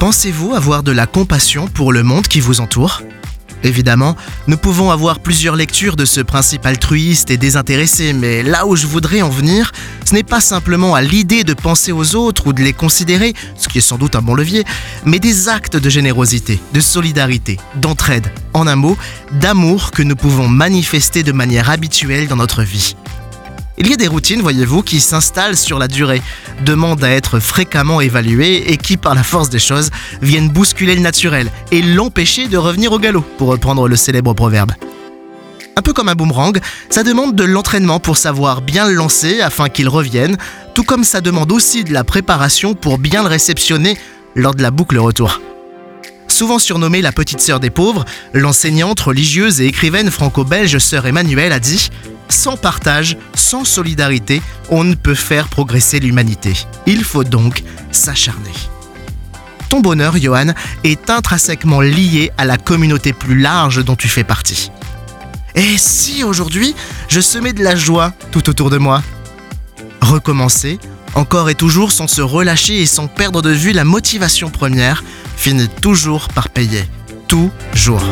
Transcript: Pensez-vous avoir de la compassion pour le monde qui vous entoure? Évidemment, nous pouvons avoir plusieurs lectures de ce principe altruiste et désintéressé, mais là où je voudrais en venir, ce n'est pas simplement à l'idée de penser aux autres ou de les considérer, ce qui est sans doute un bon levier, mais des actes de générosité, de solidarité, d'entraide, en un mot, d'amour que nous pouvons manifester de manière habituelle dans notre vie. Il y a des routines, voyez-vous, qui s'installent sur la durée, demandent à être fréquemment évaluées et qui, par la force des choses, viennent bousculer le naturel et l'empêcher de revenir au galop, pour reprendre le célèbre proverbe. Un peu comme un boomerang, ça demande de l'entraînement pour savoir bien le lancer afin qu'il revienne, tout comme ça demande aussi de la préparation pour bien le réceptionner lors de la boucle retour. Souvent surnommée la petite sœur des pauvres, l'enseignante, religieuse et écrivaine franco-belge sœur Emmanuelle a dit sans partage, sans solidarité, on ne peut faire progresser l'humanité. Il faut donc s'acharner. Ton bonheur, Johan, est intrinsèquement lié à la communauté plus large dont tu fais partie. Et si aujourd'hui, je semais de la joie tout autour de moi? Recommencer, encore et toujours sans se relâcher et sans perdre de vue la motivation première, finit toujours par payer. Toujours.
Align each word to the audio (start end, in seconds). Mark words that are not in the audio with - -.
Pensez-vous 0.00 0.54
avoir 0.54 0.82
de 0.82 0.92
la 0.92 1.06
compassion 1.06 1.68
pour 1.68 1.92
le 1.92 2.02
monde 2.02 2.26
qui 2.26 2.40
vous 2.40 2.62
entoure? 2.62 3.02
Évidemment, 3.64 4.16
nous 4.46 4.56
pouvons 4.56 4.90
avoir 4.90 5.20
plusieurs 5.20 5.56
lectures 5.56 5.94
de 5.94 6.06
ce 6.06 6.22
principe 6.22 6.64
altruiste 6.64 7.30
et 7.30 7.36
désintéressé, 7.36 8.14
mais 8.14 8.42
là 8.42 8.66
où 8.66 8.76
je 8.76 8.86
voudrais 8.86 9.20
en 9.20 9.28
venir, 9.28 9.72
ce 10.06 10.14
n'est 10.14 10.22
pas 10.22 10.40
simplement 10.40 10.94
à 10.94 11.02
l'idée 11.02 11.44
de 11.44 11.52
penser 11.52 11.92
aux 11.92 12.14
autres 12.14 12.46
ou 12.46 12.54
de 12.54 12.62
les 12.62 12.72
considérer, 12.72 13.34
ce 13.56 13.68
qui 13.68 13.76
est 13.76 13.82
sans 13.82 13.98
doute 13.98 14.16
un 14.16 14.22
bon 14.22 14.34
levier, 14.34 14.64
mais 15.04 15.18
des 15.18 15.50
actes 15.50 15.76
de 15.76 15.90
générosité, 15.90 16.58
de 16.72 16.80
solidarité, 16.80 17.58
d'entraide, 17.76 18.32
en 18.54 18.66
un 18.66 18.76
mot, 18.76 18.96
d'amour 19.32 19.90
que 19.90 20.02
nous 20.02 20.16
pouvons 20.16 20.48
manifester 20.48 21.22
de 21.22 21.32
manière 21.32 21.68
habituelle 21.68 22.26
dans 22.26 22.36
notre 22.36 22.62
vie. 22.62 22.96
Il 23.78 23.88
y 23.88 23.92
a 23.92 23.96
des 23.96 24.08
routines, 24.08 24.42
voyez-vous, 24.42 24.82
qui 24.82 25.00
s'installent 25.00 25.56
sur 25.56 25.78
la 25.78 25.88
durée, 25.88 26.22
demandent 26.64 27.02
à 27.02 27.10
être 27.10 27.38
fréquemment 27.38 28.00
évaluées 28.00 28.70
et 28.72 28.76
qui, 28.76 28.96
par 28.96 29.14
la 29.14 29.22
force 29.22 29.48
des 29.48 29.58
choses, 29.58 29.90
viennent 30.20 30.48
bousculer 30.48 30.94
le 30.94 31.00
naturel 31.00 31.50
et 31.70 31.80
l'empêcher 31.80 32.48
de 32.48 32.58
revenir 32.58 32.92
au 32.92 32.98
galop, 32.98 33.24
pour 33.38 33.48
reprendre 33.48 33.88
le 33.88 33.96
célèbre 33.96 34.34
proverbe. 34.34 34.72
Un 35.76 35.82
peu 35.82 35.92
comme 35.92 36.08
un 36.08 36.14
boomerang, 36.14 36.58
ça 36.90 37.02
demande 37.04 37.34
de 37.34 37.44
l'entraînement 37.44 38.00
pour 38.00 38.18
savoir 38.18 38.60
bien 38.60 38.86
le 38.86 38.92
lancer 38.92 39.40
afin 39.40 39.68
qu'il 39.68 39.88
revienne, 39.88 40.36
tout 40.74 40.82
comme 40.82 41.04
ça 41.04 41.20
demande 41.20 41.52
aussi 41.52 41.84
de 41.84 41.92
la 41.92 42.04
préparation 42.04 42.74
pour 42.74 42.98
bien 42.98 43.22
le 43.22 43.28
réceptionner 43.28 43.96
lors 44.34 44.54
de 44.54 44.62
la 44.62 44.70
boucle 44.70 44.98
retour. 44.98 45.40
Souvent 46.28 46.58
surnommée 46.58 47.02
la 47.02 47.12
petite 47.12 47.40
sœur 47.40 47.60
des 47.60 47.70
pauvres, 47.70 48.04
l'enseignante, 48.34 49.00
religieuse 49.00 49.60
et 49.60 49.66
écrivaine 49.66 50.10
franco-belge 50.10 50.78
sœur 50.78 51.06
Emmanuelle 51.06 51.52
a 51.52 51.60
dit 51.60 51.90
sans 52.30 52.56
partage, 52.56 53.16
sans 53.34 53.64
solidarité, 53.64 54.42
on 54.70 54.84
ne 54.84 54.94
peut 54.94 55.14
faire 55.14 55.48
progresser 55.48 56.00
l'humanité. 56.00 56.54
Il 56.86 57.04
faut 57.04 57.24
donc 57.24 57.62
s'acharner. 57.90 58.52
Ton 59.68 59.80
bonheur, 59.80 60.16
Johan, 60.16 60.52
est 60.82 61.10
intrinsèquement 61.10 61.80
lié 61.80 62.32
à 62.38 62.44
la 62.44 62.56
communauté 62.56 63.12
plus 63.12 63.38
large 63.38 63.84
dont 63.84 63.96
tu 63.96 64.08
fais 64.08 64.24
partie. 64.24 64.70
Et 65.54 65.78
si 65.78 66.24
aujourd'hui, 66.24 66.74
je 67.08 67.20
semais 67.20 67.52
de 67.52 67.62
la 67.62 67.76
joie 67.76 68.12
tout 68.32 68.48
autour 68.50 68.70
de 68.70 68.78
moi? 68.78 69.02
Recommencer, 70.00 70.78
encore 71.14 71.50
et 71.50 71.54
toujours 71.54 71.92
sans 71.92 72.08
se 72.08 72.20
relâcher 72.20 72.80
et 72.80 72.86
sans 72.86 73.06
perdre 73.06 73.42
de 73.42 73.50
vue 73.50 73.72
la 73.72 73.84
motivation 73.84 74.50
première, 74.50 75.04
finit 75.36 75.68
toujours 75.68 76.28
par 76.28 76.48
payer. 76.48 76.84
Toujours. 77.28 78.02